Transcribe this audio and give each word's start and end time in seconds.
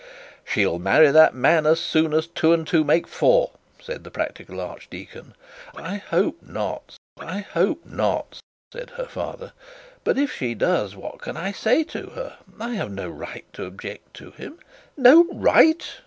'She'll 0.43 0.79
marry 0.79 1.11
that 1.11 1.35
man 1.35 1.67
as 1.67 1.79
sure 1.79 2.17
as 2.17 2.25
two 2.25 2.53
and 2.53 2.65
two 2.65 2.83
makes 2.83 3.11
four,' 3.11 3.51
said 3.79 4.03
the 4.03 4.09
practical 4.09 4.59
archdeacon. 4.59 5.35
'I 5.75 5.97
hope 5.97 6.37
not, 6.41 6.95
I 7.19 7.41
hope 7.41 7.85
not,' 7.85 8.39
said 8.73 8.91
the 8.97 9.05
father. 9.07 9.53
'But 10.03 10.17
if 10.17 10.35
she 10.35 10.55
does, 10.55 10.95
what 10.95 11.21
can 11.21 11.37
I 11.37 11.51
say 11.51 11.83
to 11.83 12.07
her? 12.15 12.39
I 12.59 12.71
have 12.73 12.89
no 12.91 13.09
right 13.09 13.45
to 13.53 13.65
object 13.65 14.15
to 14.15 14.31
him.' 14.31 14.57
'No 14.97 15.25
right!' 15.31 15.87